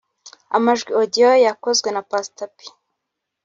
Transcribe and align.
Amajwi 0.55 0.91
yakozwe 1.45 1.89
na 1.91 2.01
Pastor 2.11 2.49
P 2.55 2.57